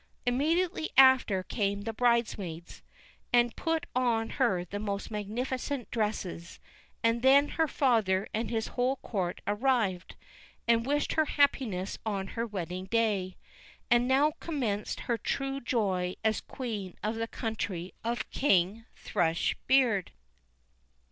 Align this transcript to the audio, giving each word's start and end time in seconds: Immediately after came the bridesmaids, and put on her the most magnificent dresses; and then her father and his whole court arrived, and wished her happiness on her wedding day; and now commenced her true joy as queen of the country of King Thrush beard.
Immediately 0.25 0.89
after 0.97 1.43
came 1.43 1.81
the 1.81 1.93
bridesmaids, 1.93 2.81
and 3.31 3.55
put 3.55 3.85
on 3.95 4.31
her 4.31 4.65
the 4.65 4.79
most 4.79 5.11
magnificent 5.11 5.91
dresses; 5.91 6.59
and 7.03 7.21
then 7.21 7.49
her 7.49 7.67
father 7.67 8.27
and 8.33 8.49
his 8.49 8.69
whole 8.69 8.95
court 8.95 9.41
arrived, 9.45 10.15
and 10.67 10.87
wished 10.87 11.13
her 11.13 11.25
happiness 11.25 11.99
on 12.03 12.29
her 12.29 12.47
wedding 12.47 12.85
day; 12.85 13.37
and 13.91 14.07
now 14.07 14.31
commenced 14.39 15.01
her 15.01 15.19
true 15.19 15.59
joy 15.61 16.15
as 16.23 16.41
queen 16.41 16.95
of 17.03 17.13
the 17.13 17.27
country 17.27 17.93
of 18.03 18.27
King 18.31 18.85
Thrush 18.95 19.55
beard. 19.67 20.13